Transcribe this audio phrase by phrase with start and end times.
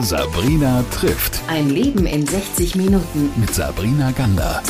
[0.00, 1.40] Sabrina trifft.
[1.48, 3.30] Ein Leben in 60 Minuten.
[3.36, 4.62] Mit Sabrina Gander.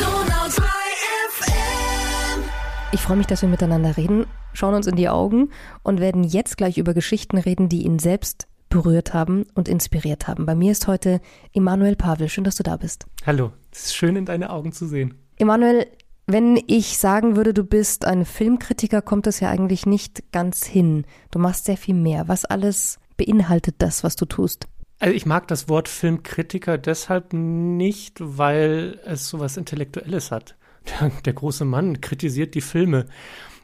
[2.93, 5.51] Ich freue mich, dass wir miteinander reden, schauen uns in die Augen
[5.83, 10.47] und werden jetzt gleich über Geschichten reden, die ihn selbst berührt haben und inspiriert haben.
[10.47, 11.21] Bei mir ist heute
[11.53, 12.29] Emanuel Pavel.
[12.29, 13.07] Schön, dass du da bist.
[13.27, 15.15] Hallo, es ist schön, in deine Augen zu sehen.
[15.37, 15.87] Emanuel,
[16.27, 21.05] wenn ich sagen würde, du bist ein Filmkritiker, kommt das ja eigentlich nicht ganz hin.
[21.31, 22.29] Du machst sehr viel mehr.
[22.29, 24.67] Was alles beinhaltet das, was du tust?
[24.99, 30.55] Also ich mag das Wort Filmkritiker deshalb nicht, weil es sowas Intellektuelles hat.
[31.01, 33.07] Der, der große Mann kritisiert die Filme.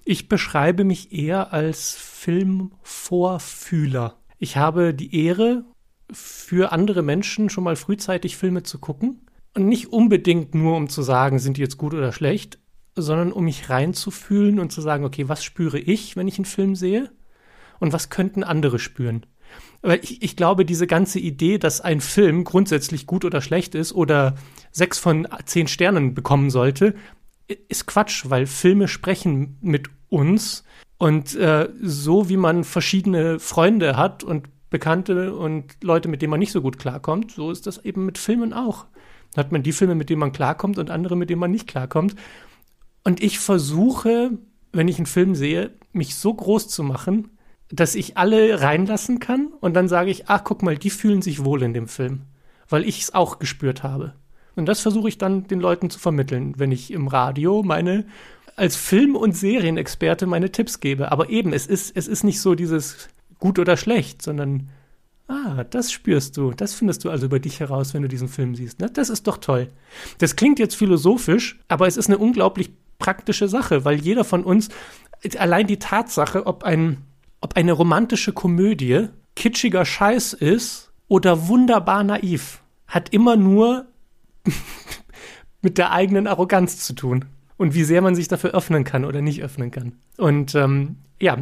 [0.05, 4.16] Ich beschreibe mich eher als Filmvorfühler.
[4.38, 5.65] Ich habe die Ehre,
[6.12, 9.23] für andere Menschen schon mal frühzeitig Filme zu gucken.
[9.55, 12.59] Und nicht unbedingt nur, um zu sagen, sind die jetzt gut oder schlecht,
[12.95, 16.74] sondern um mich reinzufühlen und zu sagen, okay, was spüre ich, wenn ich einen Film
[16.74, 17.10] sehe?
[17.80, 19.27] Und was könnten andere spüren?
[19.83, 23.93] Aber ich, ich glaube, diese ganze Idee, dass ein Film grundsätzlich gut oder schlecht ist
[23.93, 24.35] oder
[24.71, 26.95] sechs von zehn Sternen bekommen sollte,
[27.68, 30.65] ist Quatsch, weil Filme sprechen mit uns
[30.99, 36.40] und äh, so wie man verschiedene Freunde hat und Bekannte und Leute, mit denen man
[36.40, 38.87] nicht so gut klarkommt, so ist das eben mit Filmen auch.
[39.34, 41.66] Da hat man die Filme, mit denen man klarkommt und andere, mit denen man nicht
[41.66, 42.16] klarkommt.
[43.05, 44.30] Und ich versuche,
[44.73, 47.30] wenn ich einen Film sehe, mich so groß zu machen,
[47.73, 51.45] dass ich alle reinlassen kann und dann sage ich, ach guck mal, die fühlen sich
[51.45, 52.23] wohl in dem Film,
[52.68, 54.12] weil ich es auch gespürt habe.
[54.54, 58.04] Und das versuche ich dann den Leuten zu vermitteln, wenn ich im Radio meine
[58.54, 61.10] als Film- und Serienexperte meine Tipps gebe.
[61.10, 64.69] Aber eben, es ist, es ist nicht so dieses gut oder schlecht, sondern
[65.26, 68.54] ah, das spürst du, das findest du also über dich heraus, wenn du diesen Film
[68.54, 68.81] siehst.
[68.81, 68.91] Ne?
[68.91, 69.69] Das ist doch toll.
[70.19, 74.69] Das klingt jetzt philosophisch, aber es ist eine unglaublich praktische Sache, weil jeder von uns,
[75.38, 76.98] allein die Tatsache, ob, ein,
[77.43, 83.87] ob eine romantische Komödie kitschiger Scheiß ist oder wunderbar naiv, hat immer nur
[85.62, 89.21] mit der eigenen Arroganz zu tun und wie sehr man sich dafür öffnen kann oder
[89.21, 89.97] nicht öffnen kann.
[90.17, 91.37] Und ähm, ja,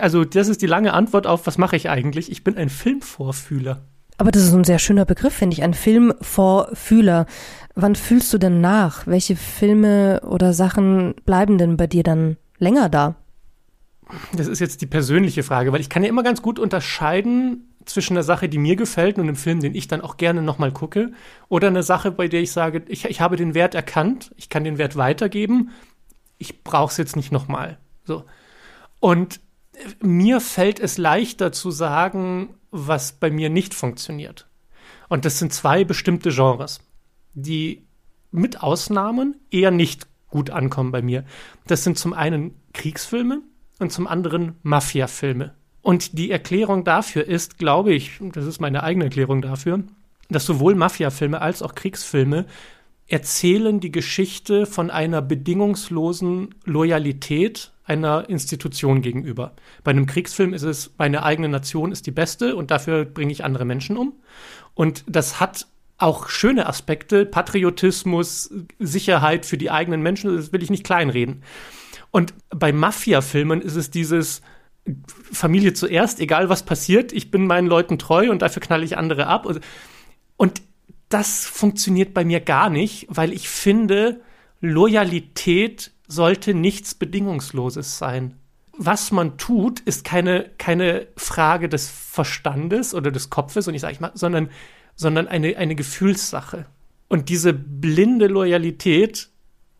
[0.00, 2.30] also das ist die lange Antwort auf, was mache ich eigentlich?
[2.30, 3.82] Ich bin ein Filmvorfühler.
[4.16, 7.26] Aber das ist ein sehr schöner Begriff, finde ich, ein Filmvorfühler.
[7.76, 9.06] Wann fühlst du denn nach?
[9.06, 13.14] Welche Filme oder Sachen bleiben denn bei dir dann länger da?
[14.32, 18.14] Das ist jetzt die persönliche Frage, weil ich kann ja immer ganz gut unterscheiden zwischen
[18.14, 21.12] einer Sache, die mir gefällt und einem Film, den ich dann auch gerne nochmal gucke,
[21.48, 24.64] oder eine Sache, bei der ich sage, ich, ich habe den Wert erkannt, ich kann
[24.64, 25.70] den Wert weitergeben,
[26.38, 27.78] ich brauche es jetzt nicht nochmal.
[28.04, 28.24] So.
[29.00, 29.40] Und
[30.00, 34.48] mir fällt es leichter zu sagen, was bei mir nicht funktioniert.
[35.08, 36.80] Und das sind zwei bestimmte Genres,
[37.34, 37.86] die
[38.30, 41.24] mit Ausnahmen eher nicht gut ankommen bei mir.
[41.66, 43.40] Das sind zum einen Kriegsfilme
[43.78, 45.54] und zum anderen Mafia-Filme.
[45.82, 49.84] Und die Erklärung dafür ist, glaube ich, das ist meine eigene Erklärung dafür,
[50.28, 52.46] dass sowohl Mafia-Filme als auch Kriegsfilme
[53.06, 59.54] erzählen die Geschichte von einer bedingungslosen Loyalität einer Institution gegenüber.
[59.82, 63.44] Bei einem Kriegsfilm ist es, meine eigene Nation ist die beste und dafür bringe ich
[63.44, 64.12] andere Menschen um.
[64.74, 70.70] Und das hat auch schöne Aspekte, Patriotismus, Sicherheit für die eigenen Menschen, das will ich
[70.70, 71.42] nicht kleinreden.
[72.10, 74.42] Und bei Mafia-Filmen ist es dieses,
[75.32, 79.26] Familie zuerst, egal was passiert, ich bin meinen Leuten treu und dafür knalle ich andere
[79.26, 79.46] ab.
[80.36, 80.62] Und
[81.08, 84.20] das funktioniert bei mir gar nicht, weil ich finde,
[84.60, 88.34] Loyalität sollte nichts Bedingungsloses sein.
[88.72, 93.96] Was man tut, ist keine, keine Frage des Verstandes oder des Kopfes, und ich sage
[94.00, 94.50] mal, sondern,
[94.94, 96.66] sondern eine, eine Gefühlssache.
[97.08, 99.30] Und diese blinde Loyalität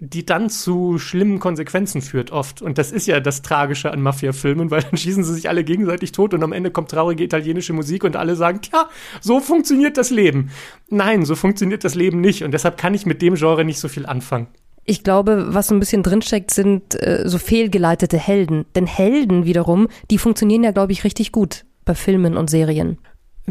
[0.00, 2.62] die dann zu schlimmen Konsequenzen führt oft.
[2.62, 6.12] Und das ist ja das Tragische an Mafia-Filmen, weil dann schießen sie sich alle gegenseitig
[6.12, 8.88] tot und am Ende kommt traurige italienische Musik und alle sagen, tja,
[9.20, 10.50] so funktioniert das Leben.
[10.88, 12.44] Nein, so funktioniert das Leben nicht.
[12.44, 14.46] Und deshalb kann ich mit dem Genre nicht so viel anfangen.
[14.84, 18.64] Ich glaube, was so ein bisschen drinsteckt, sind äh, so fehlgeleitete Helden.
[18.74, 22.98] Denn Helden wiederum, die funktionieren ja, glaube ich, richtig gut bei Filmen und Serien.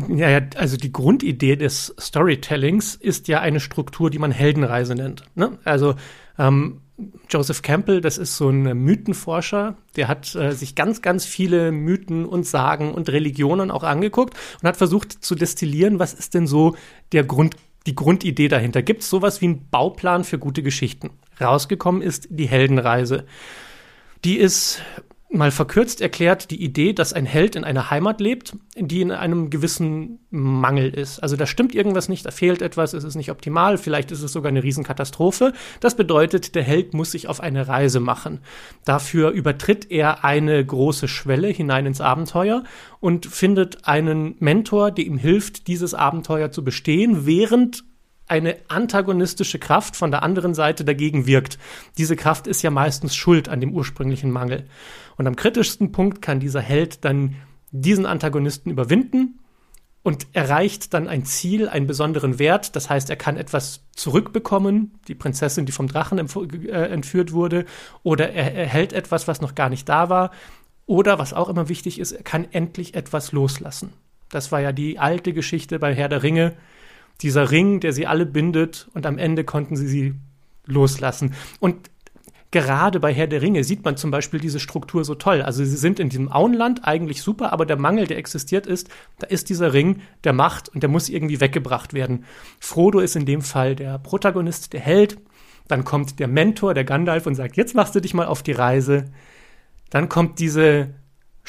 [0.10, 5.24] Ja, ja, also die Grundidee des Storytellings ist ja eine Struktur, die man Heldenreise nennt.
[5.36, 5.57] Ne?
[5.63, 5.95] Also
[6.38, 6.81] ähm,
[7.30, 12.25] Joseph Campbell, das ist so ein Mythenforscher, der hat äh, sich ganz, ganz viele Mythen
[12.25, 16.75] und Sagen und Religionen auch angeguckt und hat versucht zu destillieren, was ist denn so
[17.12, 17.56] der Grund,
[17.86, 18.81] die Grundidee dahinter.
[18.81, 21.12] Gibt es sowas wie einen Bauplan für gute Geschichten?
[21.39, 23.25] Rausgekommen ist die Heldenreise.
[24.25, 24.81] Die ist
[25.29, 29.50] mal verkürzt erklärt die Idee, dass ein Held in einer Heimat lebt, die in einem
[29.50, 31.19] gewissen Mangel ist.
[31.19, 34.31] Also da stimmt irgendwas nicht, da fehlt etwas, es ist nicht optimal, vielleicht ist es
[34.31, 35.53] sogar eine Riesenkatastrophe.
[35.79, 38.39] Das bedeutet, der Held muss sich auf eine Reise machen.
[38.85, 42.63] Dafür übertritt er eine große Schwelle hinein ins Abenteuer
[43.00, 47.83] und findet einen Mentor, der ihm hilft, dieses Abenteuer zu bestehen, während
[48.27, 51.57] eine antagonistische Kraft von der anderen Seite dagegen wirkt.
[51.97, 54.65] Diese Kraft ist ja meistens schuld an dem ursprünglichen Mangel.
[55.15, 57.35] Und am kritischsten Punkt kann dieser Held dann
[57.71, 59.39] diesen Antagonisten überwinden
[60.03, 62.75] und erreicht dann ein Ziel, einen besonderen Wert.
[62.75, 67.65] Das heißt, er kann etwas zurückbekommen, die Prinzessin, die vom Drachen äh, entführt wurde,
[68.03, 70.31] oder er erhält etwas, was noch gar nicht da war.
[70.85, 73.91] Oder, was auch immer wichtig ist, er kann endlich etwas loslassen.
[74.30, 76.53] Das war ja die alte Geschichte bei Herr der Ringe
[77.22, 80.14] dieser Ring, der sie alle bindet und am Ende konnten sie sie
[80.66, 81.34] loslassen.
[81.60, 81.90] Und
[82.52, 85.42] gerade bei Herr der Ringe sieht man zum Beispiel diese Struktur so toll.
[85.42, 89.28] Also sie sind in diesem Auenland eigentlich super, aber der Mangel, der existiert ist, da
[89.28, 92.25] ist dieser Ring der Macht und der muss irgendwie weggebracht werden.
[92.60, 95.18] Frodo ist in dem Fall der Protagonist, der Held.
[95.68, 98.54] Dann kommt der Mentor, der Gandalf und sagt, jetzt machst du dich mal auf die
[98.54, 99.06] Reise.
[99.90, 100.94] Dann kommt diese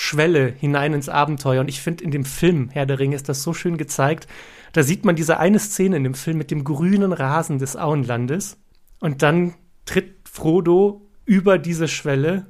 [0.00, 1.60] Schwelle hinein ins Abenteuer.
[1.60, 4.28] Und ich finde, in dem Film Herr der Ringe ist das so schön gezeigt,
[4.72, 8.58] da sieht man diese eine Szene in dem Film mit dem grünen Rasen des Auenlandes
[9.00, 9.54] und dann
[9.86, 12.46] tritt Frodo über diese Schwelle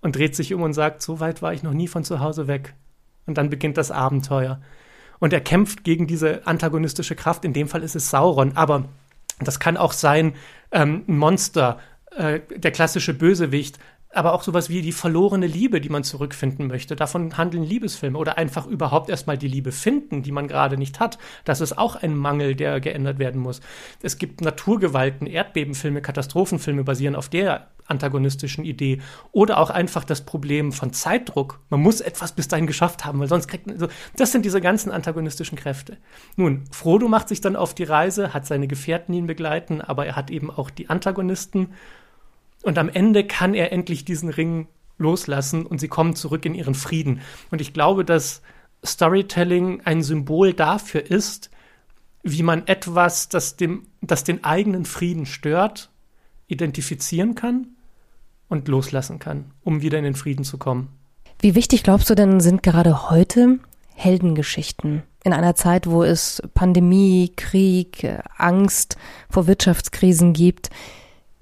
[0.00, 2.46] und dreht sich um und sagt, so weit war ich noch nie von zu Hause
[2.46, 2.74] weg.
[3.26, 4.60] Und dann beginnt das Abenteuer.
[5.18, 7.44] Und er kämpft gegen diese antagonistische Kraft.
[7.44, 8.88] In dem Fall ist es Sauron, aber
[9.40, 10.34] das kann auch sein
[10.70, 11.80] ähm, ein Monster,
[12.12, 13.80] äh, der klassische Bösewicht,
[14.12, 16.96] aber auch sowas wie die verlorene Liebe, die man zurückfinden möchte.
[16.96, 21.18] Davon handeln Liebesfilme oder einfach überhaupt erstmal die Liebe finden, die man gerade nicht hat.
[21.44, 23.60] Das ist auch ein Mangel, der geändert werden muss.
[24.02, 29.00] Es gibt Naturgewalten, Erdbebenfilme, Katastrophenfilme basieren auf der antagonistischen Idee
[29.32, 31.60] oder auch einfach das Problem von Zeitdruck.
[31.68, 33.88] Man muss etwas bis dahin geschafft haben, weil sonst kriegt man so.
[34.16, 35.96] Das sind diese ganzen antagonistischen Kräfte.
[36.36, 40.16] Nun, Frodo macht sich dann auf die Reise, hat seine Gefährten ihn begleiten, aber er
[40.16, 41.70] hat eben auch die Antagonisten
[42.62, 44.68] und am Ende kann er endlich diesen Ring
[44.98, 47.20] loslassen und sie kommen zurück in ihren Frieden.
[47.50, 48.40] Und ich glaube, dass
[48.84, 51.50] Storytelling ein Symbol dafür ist,
[52.22, 55.90] wie man etwas, das, dem, das den eigenen Frieden stört,
[56.46, 57.68] identifizieren kann
[58.48, 60.88] und loslassen kann, um wieder in den Frieden zu kommen.
[61.40, 63.58] Wie wichtig glaubst du denn sind gerade heute
[63.94, 68.06] Heldengeschichten in einer Zeit, wo es Pandemie, Krieg,
[68.36, 68.96] Angst
[69.28, 70.70] vor Wirtschaftskrisen gibt?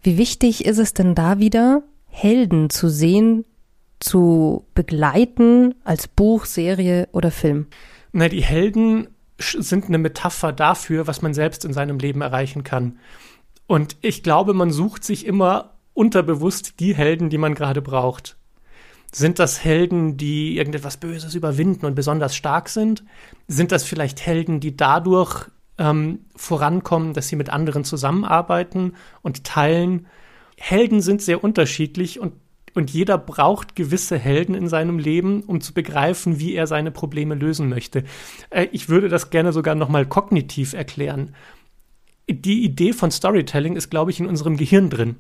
[0.03, 3.45] Wie wichtig ist es denn da wieder, Helden zu sehen,
[3.99, 7.67] zu begleiten als Buch, Serie oder Film?
[8.13, 9.09] Na, die Helden
[9.39, 12.99] sind eine Metapher dafür, was man selbst in seinem Leben erreichen kann.
[13.67, 18.37] Und ich glaube, man sucht sich immer unterbewusst die Helden, die man gerade braucht.
[19.13, 23.05] Sind das Helden, die irgendetwas Böses überwinden und besonders stark sind?
[23.49, 25.49] Sind das vielleicht Helden, die dadurch
[25.81, 28.93] ähm, vorankommen, dass sie mit anderen zusammenarbeiten
[29.23, 30.07] und teilen.
[30.57, 32.35] Helden sind sehr unterschiedlich und
[32.73, 37.35] und jeder braucht gewisse Helden in seinem Leben, um zu begreifen, wie er seine Probleme
[37.35, 38.05] lösen möchte.
[38.51, 41.35] Äh, ich würde das gerne sogar noch mal kognitiv erklären.
[42.29, 45.17] Die Idee von Storytelling ist, glaube ich, in unserem Gehirn drin.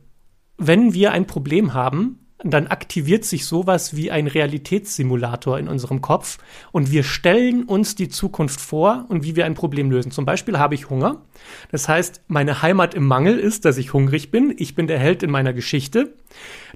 [0.58, 6.38] Wenn wir ein Problem haben, dann aktiviert sich sowas wie ein Realitätssimulator in unserem Kopf
[6.72, 10.10] und wir stellen uns die Zukunft vor und wie wir ein Problem lösen.
[10.10, 11.20] Zum Beispiel habe ich Hunger.
[11.70, 14.54] Das heißt, meine Heimat im Mangel ist, dass ich hungrig bin.
[14.56, 16.14] Ich bin der Held in meiner Geschichte.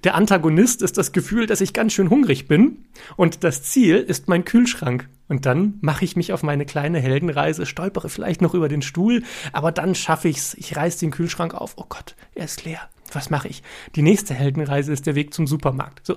[0.02, 2.84] Der Antagonist ist das Gefühl, dass ich ganz schön hungrig bin.
[3.16, 5.08] Und das Ziel ist mein Kühlschrank.
[5.28, 9.22] Und dann mache ich mich auf meine kleine Heldenreise, stolpere vielleicht noch über den Stuhl,
[9.52, 10.54] aber dann schaffe ich's.
[10.54, 11.74] Ich reiß den Kühlschrank auf.
[11.76, 13.62] Oh Gott, er ist leer was mache ich?
[13.94, 16.06] Die nächste Heldenreise ist der Weg zum Supermarkt.
[16.06, 16.16] So.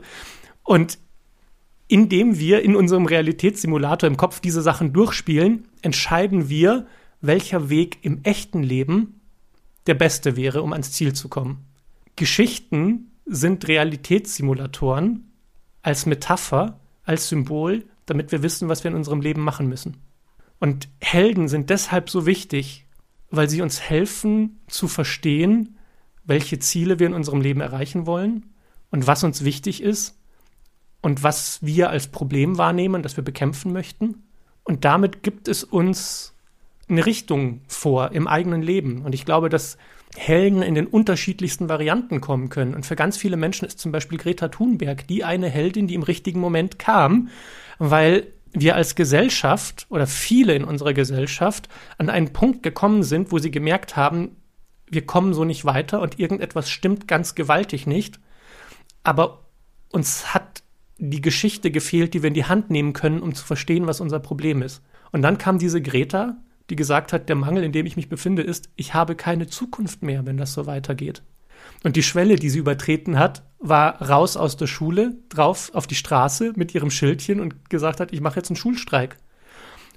[0.64, 1.00] Und
[1.88, 6.88] indem wir in unserem Realitätssimulator im Kopf diese Sachen durchspielen, entscheiden wir,
[7.22, 9.22] welcher Weg im echten Leben
[9.88, 11.66] der beste wäre, um ans Ziel zu kommen.
[12.16, 15.32] Geschichten sind Realitätssimulatoren
[15.82, 19.98] als Metapher, als Symbol, damit wir wissen, was wir in unserem Leben machen müssen.
[20.60, 22.86] Und Helden sind deshalb so wichtig,
[23.30, 25.77] weil sie uns helfen zu verstehen,
[26.28, 28.54] welche Ziele wir in unserem Leben erreichen wollen
[28.92, 30.20] und was uns wichtig ist
[31.02, 34.24] und was wir als Problem wahrnehmen, das wir bekämpfen möchten.
[34.64, 36.34] Und damit gibt es uns
[36.90, 39.02] eine Richtung vor im eigenen Leben.
[39.04, 39.78] Und ich glaube, dass
[40.16, 42.76] Helden in den unterschiedlichsten Varianten kommen können.
[42.76, 46.04] Und für ganz viele Menschen ist zum Beispiel Greta Thunberg die eine Heldin, die im
[46.04, 47.30] richtigen Moment kam,
[47.78, 53.38] weil wir als Gesellschaft oder viele in unserer Gesellschaft an einen Punkt gekommen sind, wo
[53.38, 54.37] sie gemerkt haben,
[54.90, 58.20] wir kommen so nicht weiter und irgendetwas stimmt ganz gewaltig nicht.
[59.04, 59.46] Aber
[59.90, 60.64] uns hat
[60.98, 64.20] die Geschichte gefehlt, die wir in die Hand nehmen können, um zu verstehen, was unser
[64.20, 64.82] Problem ist.
[65.12, 66.38] Und dann kam diese Greta,
[66.70, 70.02] die gesagt hat, der Mangel, in dem ich mich befinde, ist, ich habe keine Zukunft
[70.04, 71.22] mehr, wenn das so weitergeht.
[71.84, 75.96] Und die Schwelle, die sie übertreten hat, war raus aus der Schule, drauf auf die
[75.96, 79.18] Straße mit ihrem Schildchen und gesagt hat, ich mache jetzt einen Schulstreik.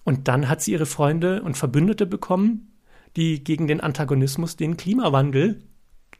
[0.05, 2.70] Und dann hat sie ihre Freunde und Verbündete bekommen,
[3.17, 5.63] die gegen den Antagonismus, den Klimawandel,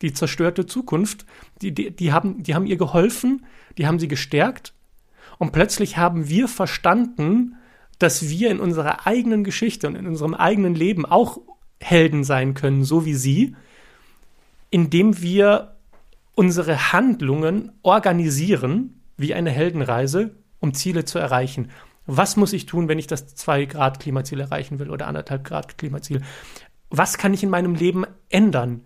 [0.03, 1.27] die zerstörte Zukunft,
[1.61, 3.45] die, die, die, haben, die haben ihr geholfen,
[3.79, 4.75] die haben sie gestärkt.
[5.39, 7.57] Und plötzlich haben wir verstanden,
[7.99, 11.39] dass wir in unserer eigenen Geschichte und in unserem eigenen Leben auch
[11.81, 13.57] Helden sein können, so wie sie,
[14.71, 15.77] indem wir
[16.35, 21.71] unsere Handlungen organisieren wie eine Heldenreise, um Ziele zu erreichen.
[22.07, 26.23] Was muss ich tun, wenn ich das 2-Grad-Klimaziel erreichen will oder 1,5 Grad-Klimaziel?
[26.91, 28.85] Was kann ich in meinem Leben ändern?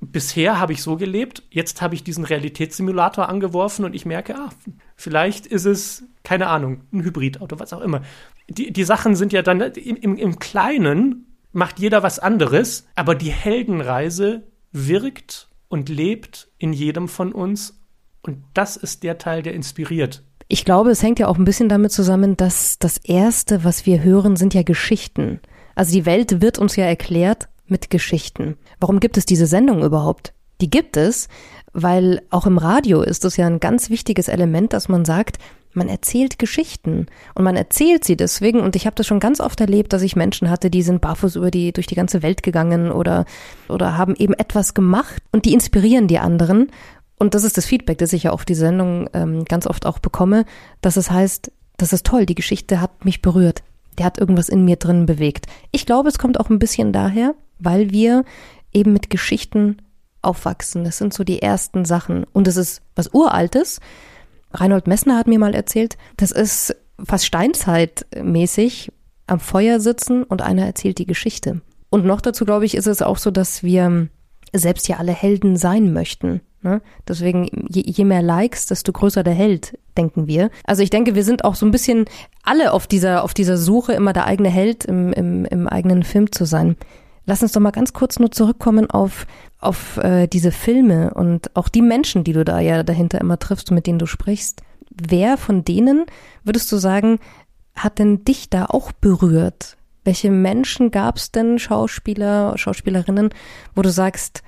[0.00, 4.50] Bisher habe ich so gelebt, jetzt habe ich diesen Realitätssimulator angeworfen und ich merke, ah,
[4.96, 8.02] vielleicht ist es, keine Ahnung, ein Hybridauto, was auch immer.
[8.48, 13.14] Die, die Sachen sind ja dann im, im, im Kleinen macht jeder was anderes, aber
[13.14, 17.80] die Heldenreise wirkt und lebt in jedem von uns.
[18.22, 20.22] Und das ist der Teil, der inspiriert.
[20.48, 24.02] Ich glaube, es hängt ja auch ein bisschen damit zusammen, dass das Erste, was wir
[24.02, 25.40] hören, sind ja Geschichten.
[25.80, 28.58] Also die Welt wird uns ja erklärt mit Geschichten.
[28.80, 30.34] Warum gibt es diese Sendung überhaupt?
[30.60, 31.28] Die gibt es,
[31.72, 35.38] weil auch im Radio ist es ja ein ganz wichtiges Element, dass man sagt,
[35.72, 39.58] man erzählt Geschichten und man erzählt sie deswegen und ich habe das schon ganz oft
[39.58, 42.92] erlebt, dass ich Menschen hatte, die sind barfuß über die durch die ganze Welt gegangen
[42.92, 43.24] oder
[43.70, 46.70] oder haben eben etwas gemacht und die inspirieren die anderen
[47.18, 49.98] und das ist das Feedback, das ich ja auf die Sendung ähm, ganz oft auch
[49.98, 50.44] bekomme,
[50.82, 53.62] dass es heißt, das ist toll, die Geschichte hat mich berührt,
[53.98, 55.46] der hat irgendwas in mir drin bewegt.
[55.72, 58.24] Ich glaube, es kommt auch ein bisschen daher, weil wir
[58.72, 59.78] eben mit Geschichten
[60.22, 60.84] aufwachsen.
[60.84, 63.80] Das sind so die ersten Sachen und es ist was Uraltes
[64.52, 68.92] Reinhold Messner hat mir mal erzählt, das ist fast steinzeitmäßig
[69.26, 71.60] am Feuer sitzen und einer erzählt die Geschichte.
[71.88, 74.08] Und noch dazu, glaube ich, ist es auch so, dass wir
[74.52, 76.40] selbst ja alle Helden sein möchten.
[76.62, 76.82] Ne?
[77.08, 80.50] Deswegen, je, je mehr Likes, desto größer der Held, denken wir.
[80.64, 82.04] Also ich denke, wir sind auch so ein bisschen
[82.42, 86.30] alle auf dieser, auf dieser Suche, immer der eigene Held im, im, im eigenen Film
[86.32, 86.76] zu sein.
[87.24, 89.26] Lass uns doch mal ganz kurz nur zurückkommen auf,
[89.58, 93.70] auf äh, diese Filme und auch die Menschen, die du da ja dahinter immer triffst
[93.70, 94.62] und mit denen du sprichst.
[94.90, 96.04] Wer von denen,
[96.44, 97.20] würdest du sagen,
[97.74, 99.76] hat denn dich da auch berührt?
[100.04, 103.30] Welche Menschen gab es denn, Schauspieler, Schauspielerinnen,
[103.74, 104.42] wo du sagst,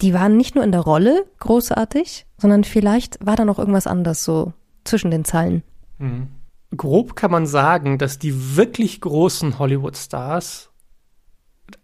[0.00, 4.24] die waren nicht nur in der Rolle großartig, sondern vielleicht war da noch irgendwas anderes
[4.24, 4.52] so
[4.84, 5.62] zwischen den Zeilen?
[5.98, 6.28] Mhm.
[6.76, 10.70] Grob kann man sagen, dass die wirklich großen Hollywood-Stars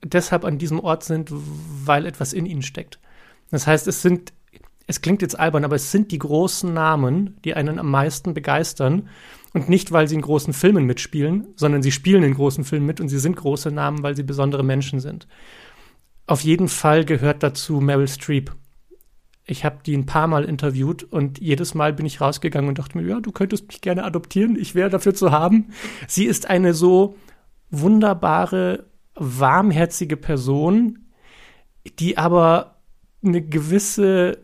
[0.04, 2.98] deshalb an diesem Ort sind, weil etwas in ihnen steckt.
[3.50, 4.32] Das heißt, es sind,
[4.86, 9.08] es klingt jetzt albern, aber es sind die großen Namen, die einen am meisten begeistern.
[9.52, 13.00] Und nicht, weil sie in großen Filmen mitspielen, sondern sie spielen in großen Filmen mit
[13.00, 15.26] und sie sind große Namen, weil sie besondere Menschen sind.
[16.26, 18.52] Auf jeden Fall gehört dazu Meryl Streep.
[19.44, 22.96] Ich habe die ein paar Mal interviewt und jedes Mal bin ich rausgegangen und dachte
[22.96, 25.72] mir, ja, du könntest mich gerne adoptieren, ich wäre dafür zu haben.
[26.06, 27.16] Sie ist eine so
[27.70, 31.00] wunderbare warmherzige Person,
[31.98, 32.76] die aber
[33.24, 34.38] eine gewisse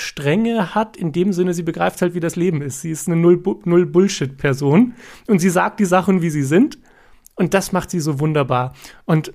[0.00, 2.80] Strenge hat, in dem Sinne, sie begreift halt, wie das Leben ist.
[2.80, 4.94] Sie ist eine Null-Bullshit-Person
[5.26, 6.78] und sie sagt die Sachen, wie sie sind
[7.40, 8.74] und das macht sie so wunderbar.
[9.06, 9.32] Und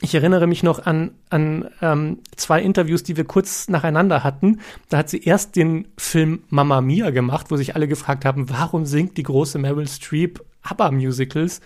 [0.00, 4.60] ich erinnere mich noch an, an ähm, zwei Interviews, die wir kurz nacheinander hatten.
[4.90, 8.84] Da hat sie erst den Film Mamma Mia gemacht, wo sich alle gefragt haben, warum
[8.84, 11.60] singt die große Meryl Streep ABBA-Musicals?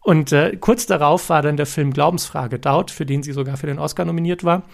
[0.00, 3.68] Und äh, kurz darauf war dann der Film Glaubensfrage Doubt, für den sie sogar für
[3.68, 4.64] den Oscar nominiert war.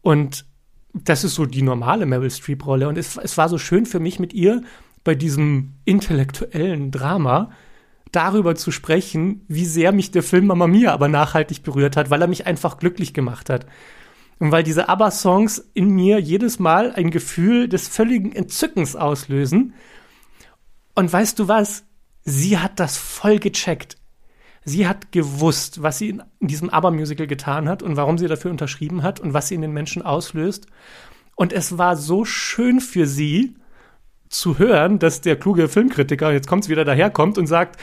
[0.00, 0.46] Und
[0.92, 2.88] das ist so die normale Meryl Streep-Rolle.
[2.88, 4.62] Und es, es war so schön für mich mit ihr
[5.04, 7.50] bei diesem intellektuellen Drama
[8.12, 12.20] darüber zu sprechen, wie sehr mich der Film Mamma Mia aber nachhaltig berührt hat, weil
[12.20, 13.66] er mich einfach glücklich gemacht hat.
[14.40, 19.74] Und weil diese ABBA-Songs in mir jedes Mal ein Gefühl des völligen Entzückens auslösen.
[20.94, 21.84] Und weißt du was?
[22.24, 23.99] Sie hat das voll gecheckt.
[24.64, 29.02] Sie hat gewusst, was sie in, diesem ABBA-Musical getan hat und warum sie dafür unterschrieben
[29.02, 30.66] hat und was sie in den Menschen auslöst.
[31.34, 33.54] Und es war so schön für sie
[34.28, 37.80] zu hören, dass der kluge Filmkritiker, jetzt kommt's wieder daherkommt und sagt,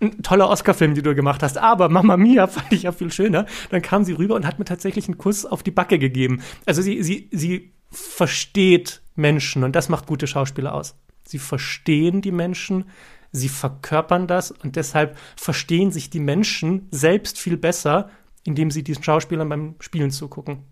[0.00, 3.46] ein toller Oscar-Film, den du gemacht hast, aber Mama Mia fand ich ja viel schöner.
[3.70, 6.42] Dann kam sie rüber und hat mir tatsächlich einen Kuss auf die Backe gegeben.
[6.66, 10.96] Also sie, sie, sie versteht Menschen und das macht gute Schauspieler aus.
[11.24, 12.86] Sie verstehen die Menschen,
[13.32, 18.10] sie verkörpern das und deshalb verstehen sich die Menschen selbst viel besser,
[18.44, 20.64] indem sie diesen Schauspielern beim Spielen zugucken.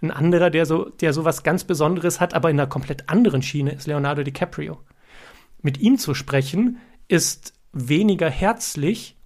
[0.00, 3.42] Ein anderer, der so, der so was ganz Besonderes hat, aber in einer komplett anderen
[3.42, 4.78] Schiene, ist Leonardo DiCaprio.
[5.62, 9.16] mit ihm zu sprechen, ist weniger herzlich,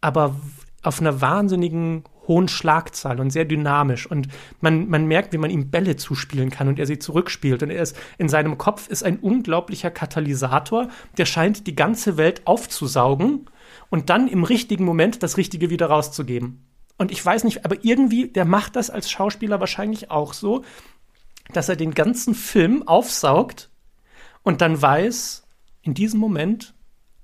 [0.00, 0.36] aber
[0.82, 4.06] auf einer wahnsinnigen hohen Schlagzahl und sehr dynamisch.
[4.10, 4.28] Und
[4.60, 7.62] man, man merkt, wie man ihm Bälle zuspielen kann und er sie zurückspielt.
[7.62, 12.42] Und er ist in seinem Kopf ist ein unglaublicher Katalysator, der scheint die ganze Welt
[12.46, 13.46] aufzusaugen
[13.90, 16.66] und dann im richtigen Moment das Richtige wieder rauszugeben.
[16.98, 20.64] Und ich weiß nicht, aber irgendwie, der macht das als Schauspieler wahrscheinlich auch so,
[21.52, 23.70] dass er den ganzen Film aufsaugt
[24.42, 25.46] und dann weiß,
[25.82, 26.74] in diesem Moment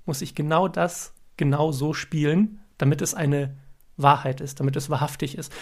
[0.04, 3.56] muss ich genau das genau so spielen, damit es eine
[4.02, 5.52] Wahrheit ist, damit es wahrhaftig ist.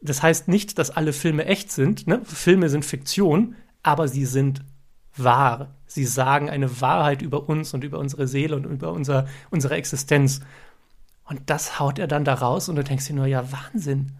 [0.00, 2.06] Das heißt nicht, dass alle Filme echt sind.
[2.06, 2.20] Ne?
[2.24, 4.62] Filme sind Fiktion, aber sie sind
[5.16, 5.74] wahr.
[5.86, 10.40] Sie sagen eine Wahrheit über uns und über unsere Seele und über unser, unsere Existenz.
[11.24, 14.12] Und das haut er dann da raus und du denkst dir nur, ja, Wahnsinn.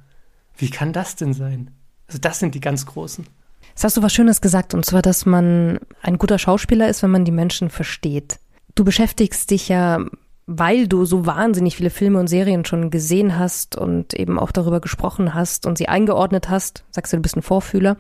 [0.57, 1.71] Wie kann das denn sein?
[2.07, 3.27] Also das sind die ganz Großen.
[3.69, 7.11] Jetzt hast du was Schönes gesagt, und zwar, dass man ein guter Schauspieler ist, wenn
[7.11, 8.41] man die Menschen versteht.
[8.75, 10.05] Du beschäftigst dich ja
[10.51, 14.81] weil du so wahnsinnig viele Filme und Serien schon gesehen hast und eben auch darüber
[14.81, 17.99] gesprochen hast und sie eingeordnet hast, sagst du, du bist ein Vorfühler,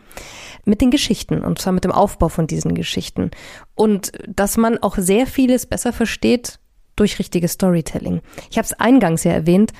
[0.64, 3.30] mit den Geschichten und zwar mit dem Aufbau von diesen Geschichten.
[3.74, 6.58] Und dass man auch sehr vieles besser versteht
[6.96, 8.22] durch richtiges Storytelling.
[8.50, 9.74] Ich habe es eingangs ja erwähnt,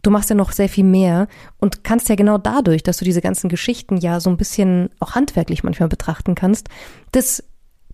[0.00, 1.28] du machst ja noch sehr viel mehr
[1.58, 5.14] und kannst ja genau dadurch, dass du diese ganzen Geschichten ja so ein bisschen auch
[5.14, 6.70] handwerklich manchmal betrachten kannst,
[7.12, 7.44] das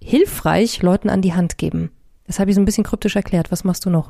[0.01, 1.91] hilfreich Leuten an die Hand geben.
[2.31, 3.51] Das habe ich so ein bisschen kryptisch erklärt.
[3.51, 4.09] Was machst du noch?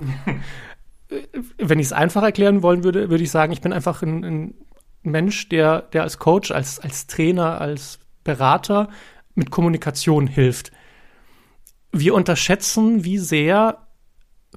[1.57, 4.55] Wenn ich es einfach erklären wollen würde, würde ich sagen, ich bin einfach ein, ein
[5.03, 8.91] Mensch, der, der als Coach, als, als Trainer, als Berater
[9.35, 10.71] mit Kommunikation hilft.
[11.93, 13.87] Wir unterschätzen, wie sehr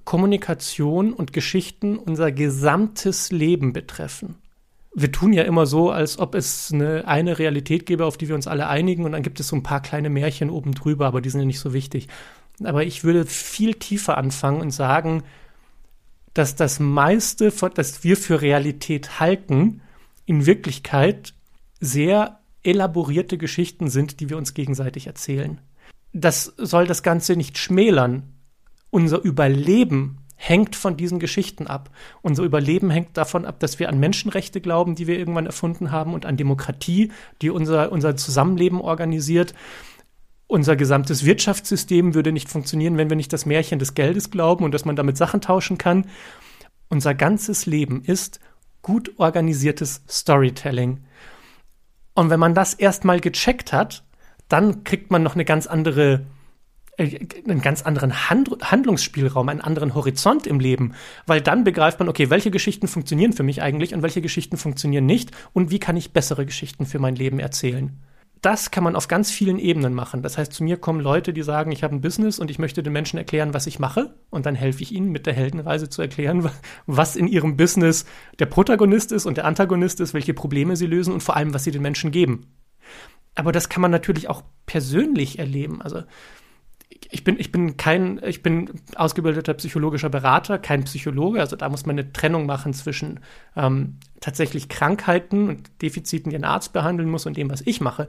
[0.03, 4.39] Kommunikation und Geschichten unser gesamtes Leben betreffen.
[4.93, 8.35] Wir tun ja immer so, als ob es eine, eine Realität gäbe, auf die wir
[8.35, 11.21] uns alle einigen, und dann gibt es so ein paar kleine Märchen oben drüber, aber
[11.21, 12.09] die sind ja nicht so wichtig.
[12.61, 15.23] Aber ich würde viel tiefer anfangen und sagen,
[16.33, 19.81] dass das meiste, das wir für Realität halten,
[20.25, 21.33] in Wirklichkeit
[21.79, 25.59] sehr elaborierte Geschichten sind, die wir uns gegenseitig erzählen.
[26.13, 28.23] Das soll das Ganze nicht schmälern.
[28.89, 31.89] Unser Überleben hängt von diesen Geschichten ab.
[32.21, 36.13] Unser Überleben hängt davon ab, dass wir an Menschenrechte glauben, die wir irgendwann erfunden haben,
[36.13, 39.53] und an Demokratie, die unser, unser Zusammenleben organisiert
[40.47, 44.73] unser gesamtes Wirtschaftssystem würde nicht funktionieren, wenn wir nicht das Märchen des Geldes glauben und
[44.73, 46.05] dass man damit Sachen tauschen kann.
[46.89, 48.39] Unser ganzes Leben ist
[48.81, 50.99] gut organisiertes Storytelling.
[52.13, 54.03] Und wenn man das erstmal gecheckt hat,
[54.47, 56.25] dann kriegt man noch eine ganz andere,
[56.97, 60.93] äh, einen ganz anderen Hand Handlungsspielraum, einen anderen Horizont im Leben,
[61.25, 65.07] weil dann begreift man, okay, welche Geschichten funktionieren für mich eigentlich und welche Geschichten funktionieren
[65.07, 67.97] nicht und wie kann ich bessere Geschichten für mein Leben erzählen
[68.43, 70.21] das kann man auf ganz vielen Ebenen machen.
[70.21, 72.83] Das heißt, zu mir kommen Leute, die sagen, ich habe ein Business und ich möchte
[72.83, 74.15] den Menschen erklären, was ich mache.
[74.29, 76.49] Und dann helfe ich ihnen mit der Heldenreise zu erklären,
[76.85, 78.05] was in ihrem Business
[78.39, 81.63] der Protagonist ist und der Antagonist ist, welche Probleme sie lösen und vor allem, was
[81.63, 82.53] sie den Menschen geben.
[83.33, 85.81] Aber das kann man natürlich auch persönlich erleben.
[85.81, 86.03] Also
[86.89, 91.39] ich bin, ich bin kein, ich bin ausgebildeter psychologischer Berater, kein Psychologe.
[91.39, 93.19] Also da muss man eine Trennung machen zwischen
[93.55, 98.07] ähm, tatsächlich Krankheiten und Defiziten, die ein Arzt behandeln muss und dem, was ich mache.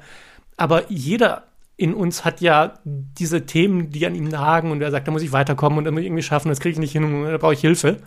[0.56, 1.44] Aber jeder
[1.76, 5.22] in uns hat ja diese Themen, die an ihm nagen und er sagt, da muss
[5.22, 7.98] ich weiterkommen und irgendwie schaffen, das kriege ich nicht hin und da brauche ich Hilfe.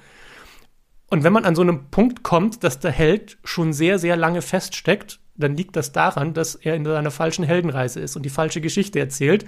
[1.10, 4.42] Und wenn man an so einem Punkt kommt, dass der Held schon sehr, sehr lange
[4.42, 8.62] feststeckt, dann liegt das daran, dass er in seiner falschen Heldenreise ist und die falsche
[8.62, 9.46] Geschichte erzählt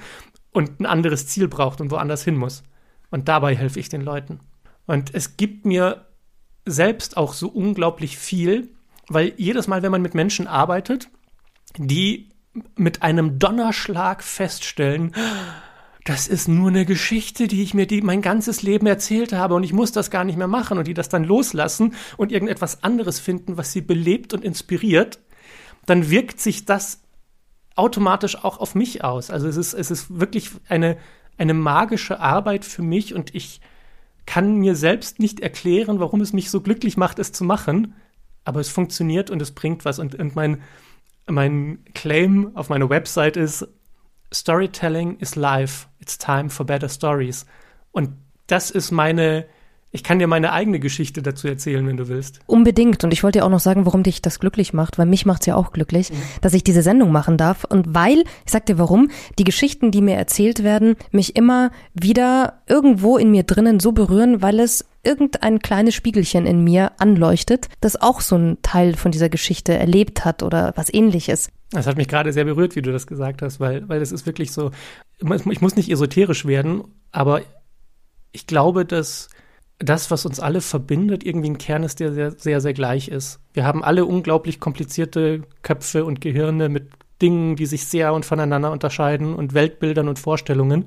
[0.52, 2.64] und ein anderes Ziel braucht und woanders hin muss.
[3.12, 4.40] Und dabei helfe ich den Leuten.
[4.86, 6.06] Und es gibt mir
[6.66, 8.70] selbst auch so unglaublich viel,
[9.08, 11.10] weil jedes Mal, wenn man mit Menschen arbeitet,
[11.78, 12.30] die
[12.76, 15.14] mit einem Donnerschlag feststellen,
[16.06, 19.64] das ist nur eine Geschichte, die ich mir die mein ganzes Leben erzählt habe und
[19.64, 23.20] ich muss das gar nicht mehr machen und die das dann loslassen und irgendetwas anderes
[23.20, 25.20] finden, was sie belebt und inspiriert,
[25.86, 27.02] dann wirkt sich das
[27.80, 29.32] automatisch auch auf mich aus.
[29.32, 30.98] Also es ist, es ist wirklich eine,
[31.38, 33.62] eine magische Arbeit für mich und ich
[34.26, 37.96] kann mir selbst nicht erklären, warum es mich so glücklich macht, es zu machen.
[38.46, 39.98] Aber es funktioniert und es bringt was.
[39.98, 40.62] Und, und mein,
[41.26, 43.68] mein Claim auf meiner Website ist,
[44.32, 45.88] Storytelling is life.
[46.00, 47.46] It's time for better stories.
[47.92, 48.12] Und
[48.48, 49.46] das ist meine,
[49.92, 52.40] ich kann dir meine eigene Geschichte dazu erzählen, wenn du willst.
[52.46, 53.04] Unbedingt.
[53.04, 55.42] Und ich wollte dir auch noch sagen, warum dich das glücklich macht, weil mich macht
[55.42, 56.22] es ja auch glücklich, mhm.
[56.42, 57.64] dass ich diese Sendung machen darf.
[57.64, 62.62] Und weil, ich sag dir warum, die Geschichten, die mir erzählt werden, mich immer wieder
[62.68, 68.00] irgendwo in mir drinnen so berühren, weil es irgendein kleines Spiegelchen in mir anleuchtet, das
[68.00, 71.50] auch so ein Teil von dieser Geschichte erlebt hat oder was ähnliches.
[71.72, 74.26] Das hat mich gerade sehr berührt, wie du das gesagt hast, weil, weil es ist
[74.26, 74.72] wirklich so,
[75.18, 77.42] ich muss nicht esoterisch werden, aber
[78.32, 79.30] ich glaube, dass
[79.80, 83.40] das, was uns alle verbindet, irgendwie ein Kern ist, der sehr, sehr, sehr gleich ist.
[83.54, 86.90] Wir haben alle unglaublich komplizierte Köpfe und Gehirne mit
[87.22, 90.86] Dingen, die sich sehr und voneinander unterscheiden und Weltbildern und Vorstellungen.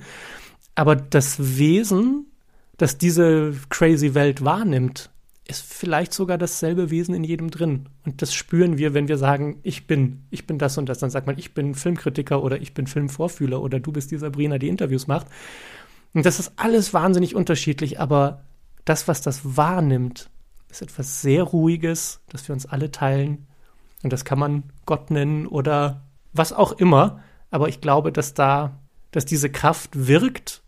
[0.75, 2.27] Aber das Wesen,
[2.77, 5.11] das diese crazy Welt wahrnimmt,
[5.49, 7.89] ist vielleicht sogar dasselbe Wesen in jedem drin.
[8.05, 10.99] Und das spüren wir, wenn wir sagen, ich bin, ich bin das und das.
[10.99, 14.59] Dann sagt man, ich bin Filmkritiker oder ich bin Filmvorfühler oder du bist die Sabrina,
[14.59, 15.27] die Interviews macht.
[16.15, 18.43] Und das ist alles wahnsinnig unterschiedlich, aber
[18.85, 20.31] das, was das wahrnimmt,
[20.71, 23.47] ist etwas sehr Ruhiges, das wir uns alle teilen.
[24.03, 27.23] Und das kann man Gott nennen oder was auch immer.
[27.51, 30.63] Aber ich glaube, dass da, dass diese Kraft wirkt,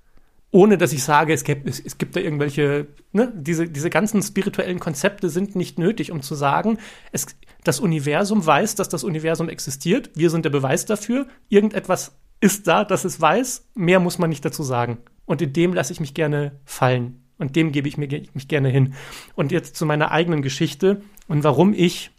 [0.50, 4.22] ohne dass ich sage, es gibt, es, es gibt da irgendwelche, ne, diese, diese ganzen
[4.22, 6.79] spirituellen Konzepte sind nicht nötig, um zu sagen,
[7.11, 7.27] es,
[7.64, 10.11] das Universum weiß, dass das Universum existiert.
[10.14, 11.27] Wir sind der Beweis dafür.
[11.48, 13.70] Irgendetwas ist da, dass es weiß.
[13.74, 14.98] Mehr muss man nicht dazu sagen.
[15.24, 17.23] Und in dem lasse ich mich gerne fallen.
[17.38, 18.94] Und dem gebe ich mich, gerne hin.
[19.34, 22.10] Und jetzt zu meiner eigenen Geschichte und warum ich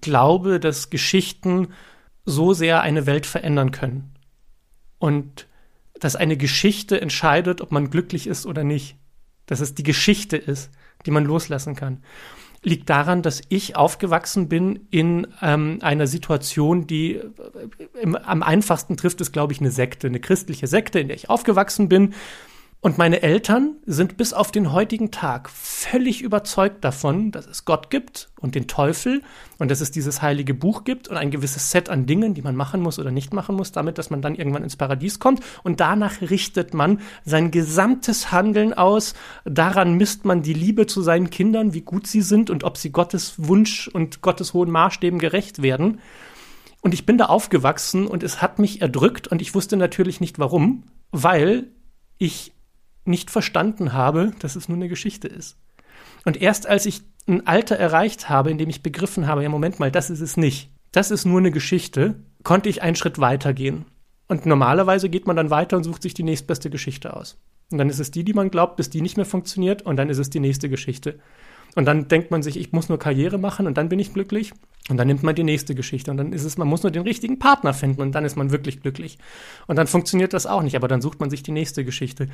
[0.00, 1.68] glaube, dass Geschichten
[2.24, 4.14] so sehr eine Welt verändern können.
[4.98, 5.46] Und
[5.94, 8.96] dass eine Geschichte entscheidet, ob man glücklich ist oder nicht.
[9.46, 10.70] Dass es die Geschichte ist,
[11.04, 12.02] die man loslassen kann.
[12.62, 17.30] Liegt daran, dass ich aufgewachsen bin in ähm, einer Situation, die äh,
[18.00, 21.28] im, am einfachsten trifft es, glaube ich, eine Sekte, eine christliche Sekte, in der ich
[21.28, 22.14] aufgewachsen bin
[22.84, 27.90] und meine Eltern sind bis auf den heutigen Tag völlig überzeugt davon, dass es Gott
[27.90, 29.22] gibt und den Teufel
[29.60, 32.56] und dass es dieses heilige Buch gibt und ein gewisses Set an Dingen, die man
[32.56, 35.44] machen muss oder nicht machen muss, damit, dass man dann irgendwann ins Paradies kommt.
[35.62, 39.14] Und danach richtet man sein gesamtes Handeln aus.
[39.44, 42.90] Daran misst man die Liebe zu seinen Kindern, wie gut sie sind und ob sie
[42.90, 46.00] Gottes Wunsch und Gottes hohen Maßstäben gerecht werden.
[46.80, 50.40] Und ich bin da aufgewachsen und es hat mich erdrückt und ich wusste natürlich nicht
[50.40, 51.68] warum, weil
[52.18, 52.52] ich
[53.04, 55.56] nicht verstanden habe, dass es nur eine Geschichte ist.
[56.24, 59.80] Und erst als ich ein Alter erreicht habe, in dem ich begriffen habe, ja, Moment
[59.80, 60.70] mal, das ist es nicht.
[60.92, 63.84] Das ist nur eine Geschichte, konnte ich einen Schritt weitergehen.
[64.28, 67.38] Und normalerweise geht man dann weiter und sucht sich die nächstbeste Geschichte aus.
[67.70, 70.10] Und dann ist es die, die man glaubt, bis die nicht mehr funktioniert, und dann
[70.10, 71.18] ist es die nächste Geschichte.
[71.74, 74.52] Und dann denkt man sich, ich muss nur Karriere machen und dann bin ich glücklich.
[74.90, 77.02] Und dann nimmt man die nächste Geschichte und dann ist es, man muss nur den
[77.02, 79.16] richtigen Partner finden und dann ist man wirklich glücklich.
[79.66, 82.28] Und dann funktioniert das auch nicht, aber dann sucht man sich die nächste Geschichte.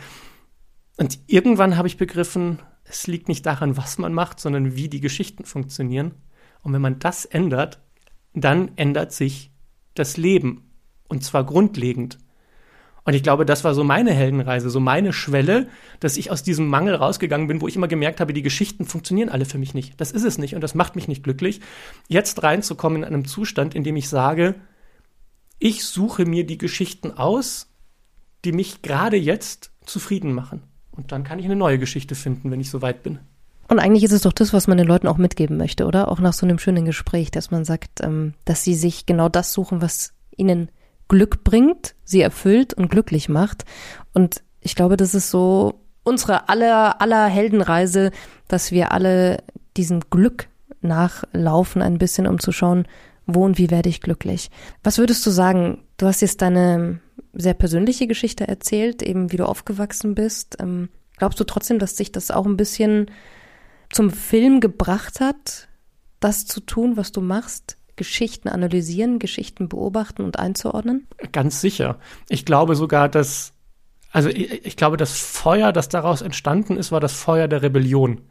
[0.98, 5.00] Und irgendwann habe ich begriffen, es liegt nicht daran, was man macht, sondern wie die
[5.00, 6.12] Geschichten funktionieren.
[6.62, 7.80] Und wenn man das ändert,
[8.34, 9.52] dann ändert sich
[9.94, 10.70] das Leben.
[11.08, 12.18] Und zwar grundlegend.
[13.04, 15.68] Und ich glaube, das war so meine Heldenreise, so meine Schwelle,
[16.00, 19.30] dass ich aus diesem Mangel rausgegangen bin, wo ich immer gemerkt habe, die Geschichten funktionieren
[19.30, 19.98] alle für mich nicht.
[20.00, 21.60] Das ist es nicht und das macht mich nicht glücklich.
[22.08, 24.56] Jetzt reinzukommen in einem Zustand, in dem ich sage,
[25.58, 27.72] ich suche mir die Geschichten aus,
[28.44, 30.64] die mich gerade jetzt zufrieden machen.
[30.98, 33.20] Und dann kann ich eine neue Geschichte finden, wenn ich so weit bin.
[33.68, 36.10] Und eigentlich ist es doch das, was man den Leuten auch mitgeben möchte, oder?
[36.10, 39.52] Auch nach so einem schönen Gespräch, dass man sagt, ähm, dass sie sich genau das
[39.52, 40.70] suchen, was ihnen
[41.06, 43.64] Glück bringt, sie erfüllt und glücklich macht.
[44.12, 48.10] Und ich glaube, das ist so unsere aller, aller Heldenreise,
[48.48, 49.42] dass wir alle
[49.76, 50.48] diesem Glück
[50.80, 52.88] nachlaufen ein bisschen, um zu schauen,
[53.26, 54.50] wo und wie werde ich glücklich.
[54.82, 55.84] Was würdest du sagen?
[55.96, 57.00] Du hast jetzt deine
[57.38, 60.56] sehr persönliche Geschichte erzählt, eben wie du aufgewachsen bist.
[60.60, 63.10] Ähm, glaubst du trotzdem, dass sich das auch ein bisschen
[63.90, 65.68] zum Film gebracht hat,
[66.20, 67.76] das zu tun, was du machst?
[67.96, 71.06] Geschichten analysieren, Geschichten beobachten und einzuordnen?
[71.32, 71.98] Ganz sicher.
[72.28, 73.52] Ich glaube sogar, dass,
[74.10, 78.22] also ich, ich glaube, das Feuer, das daraus entstanden ist, war das Feuer der Rebellion.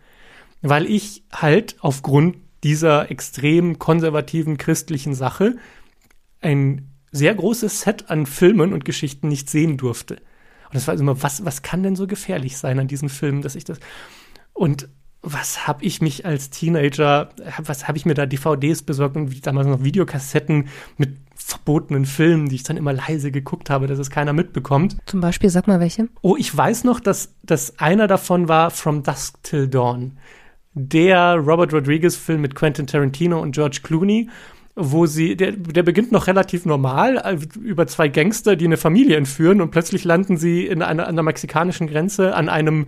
[0.61, 5.57] Weil ich halt aufgrund dieser extrem konservativen christlichen Sache
[6.41, 10.15] ein sehr großes Set an Filmen und Geschichten nicht sehen durfte.
[10.15, 13.55] Und das war immer, was, was kann denn so gefährlich sein an diesen Filmen, dass
[13.55, 13.79] ich das.
[14.53, 14.89] Und
[15.21, 19.67] was habe ich mich als Teenager, was habe ich mir da DVDs besorgt und damals
[19.67, 24.33] noch Videokassetten mit verbotenen Filmen, die ich dann immer leise geguckt habe, dass es keiner
[24.33, 24.97] mitbekommt.
[25.05, 26.09] Zum Beispiel, sag mal welche.
[26.21, 30.17] Oh, ich weiß noch, dass, dass einer davon war From Dusk Till Dawn.
[30.73, 34.29] Der Robert Rodriguez-Film mit Quentin Tarantino und George Clooney
[34.77, 39.17] wo sie, der, der beginnt noch relativ normal, äh, über zwei Gangster, die eine Familie
[39.17, 42.85] entführen und plötzlich landen sie in einer, an der mexikanischen Grenze an einem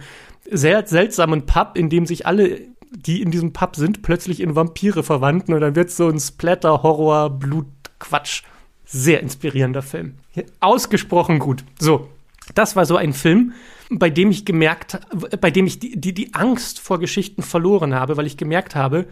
[0.50, 5.04] sehr seltsamen Pub, in dem sich alle, die in diesem Pub sind, plötzlich in Vampire
[5.04, 7.66] verwandeln und dann wird so ein Splatter, Horror, Blut,
[7.98, 8.44] Quatsch.
[8.86, 10.16] Sehr inspirierender Film.
[10.60, 11.64] Ausgesprochen gut.
[11.80, 12.10] So,
[12.56, 13.54] das war so ein Film,
[13.90, 15.00] bei dem ich gemerkt,
[15.42, 19.06] bei dem ich die, die, die Angst vor Geschichten verloren habe, weil ich gemerkt habe,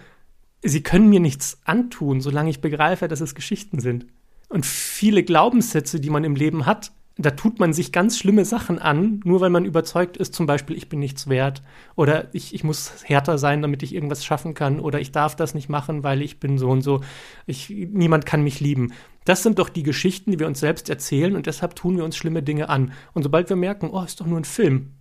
[0.63, 4.07] sie können mir nichts antun, solange ich begreife, dass es Geschichten sind.
[4.49, 8.77] Und viele Glaubenssätze, die man im Leben hat, da tut man sich ganz schlimme Sachen
[8.77, 11.63] an, nur weil man überzeugt ist, zum Beispiel, ich bin nichts wert
[11.95, 15.55] oder ich, ich muss härter sein, damit ich irgendwas schaffen kann oder ich darf das
[15.55, 17.01] nicht machen, weil ich bin so und so,
[17.47, 18.93] ich, niemand kann mich lieben.
[19.25, 22.15] Das sind doch die Geschichten, die wir uns selbst erzählen und deshalb tun wir uns
[22.15, 22.93] schlimme Dinge an.
[23.13, 24.93] Und sobald wir merken, oh, ist doch nur ein Film,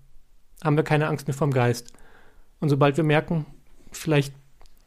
[0.65, 1.93] haben wir keine Angst mehr vom Geist.
[2.61, 3.45] Und sobald wir merken,
[3.93, 4.33] vielleicht,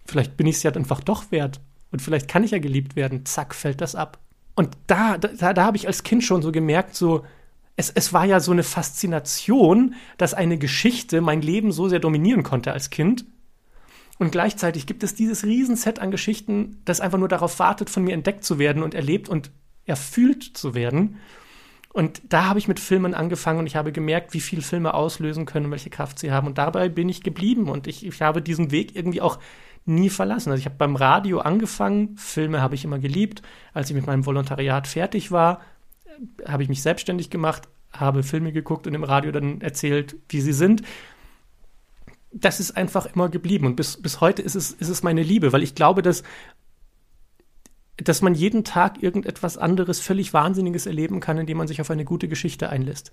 [0.09, 3.25] vielleicht bin ich es ja einfach doch wert und vielleicht kann ich ja geliebt werden,
[3.25, 4.19] zack, fällt das ab.
[4.55, 7.25] Und da, da, da habe ich als Kind schon so gemerkt, so,
[7.75, 12.43] es, es war ja so eine Faszination, dass eine Geschichte mein Leben so sehr dominieren
[12.43, 13.25] konnte als Kind.
[14.17, 18.13] Und gleichzeitig gibt es dieses Riesenset an Geschichten, das einfach nur darauf wartet, von mir
[18.13, 19.51] entdeckt zu werden und erlebt und
[19.85, 21.15] erfüllt zu werden.
[21.93, 25.45] Und da habe ich mit Filmen angefangen und ich habe gemerkt, wie viel Filme auslösen
[25.45, 26.47] können welche Kraft sie haben.
[26.47, 29.39] Und dabei bin ich geblieben und ich, ich habe diesen Weg irgendwie auch
[29.85, 30.51] nie verlassen.
[30.51, 33.41] Also ich habe beim Radio angefangen, Filme habe ich immer geliebt.
[33.73, 35.61] Als ich mit meinem Volontariat fertig war,
[36.47, 40.53] habe ich mich selbstständig gemacht, habe Filme geguckt und im Radio dann erzählt, wie sie
[40.53, 40.83] sind.
[42.31, 45.51] Das ist einfach immer geblieben und bis, bis heute ist es, ist es meine Liebe,
[45.51, 46.23] weil ich glaube, dass,
[47.97, 52.05] dass man jeden Tag irgendetwas anderes, völlig Wahnsinniges erleben kann, indem man sich auf eine
[52.05, 53.11] gute Geschichte einlässt.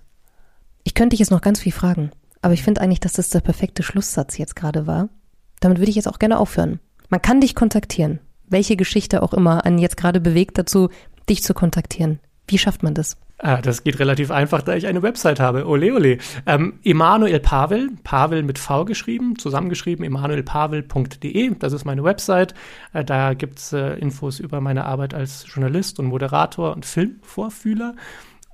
[0.83, 3.41] Ich könnte dich jetzt noch ganz viel fragen, aber ich finde eigentlich, dass das der
[3.41, 5.09] perfekte Schlusssatz jetzt gerade war.
[5.59, 6.79] Damit würde ich jetzt auch gerne aufhören.
[7.09, 8.19] Man kann dich kontaktieren.
[8.47, 10.89] Welche Geschichte auch immer einen jetzt gerade bewegt dazu,
[11.29, 12.19] dich zu kontaktieren.
[12.47, 13.17] Wie schafft man das?
[13.39, 15.67] Ah, das geht relativ einfach, da ich eine Website habe.
[15.67, 16.17] Ole, ole.
[16.47, 21.53] Ähm, Emanuel Pavel, Pavel mit V geschrieben, zusammengeschrieben, emanuelpavel.de.
[21.59, 22.55] Das ist meine Website.
[22.93, 27.93] Äh, da gibt's äh, Infos über meine Arbeit als Journalist und Moderator und Filmvorfühler.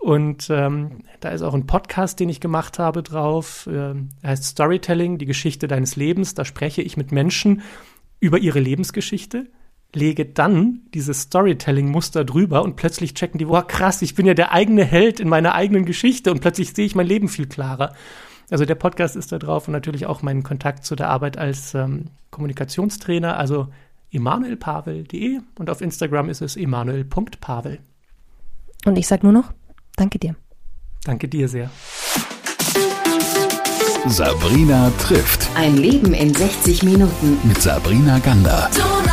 [0.03, 3.69] Und ähm, da ist auch ein Podcast, den ich gemacht habe drauf.
[3.71, 6.33] Ähm, heißt Storytelling, die Geschichte deines Lebens.
[6.33, 7.61] Da spreche ich mit Menschen
[8.19, 9.47] über ihre Lebensgeschichte,
[9.93, 14.51] lege dann dieses Storytelling-Muster drüber und plötzlich checken die, wow, krass, ich bin ja der
[14.51, 17.95] eigene Held in meiner eigenen Geschichte und plötzlich sehe ich mein Leben viel klarer.
[18.49, 21.75] Also der Podcast ist da drauf und natürlich auch mein Kontakt zu der Arbeit als
[21.75, 23.69] ähm, Kommunikationstrainer, also
[24.11, 27.79] emanuelpavel.de und auf Instagram ist es emanuel.pavel.
[28.85, 29.53] Und ich sage nur noch,
[29.95, 30.36] Danke dir.
[31.06, 31.69] Danke dir sehr.
[34.08, 35.49] Sabrina trifft.
[35.56, 37.38] Ein Leben in 60 Minuten.
[37.43, 38.69] Mit Sabrina Gander.
[38.75, 39.12] Donau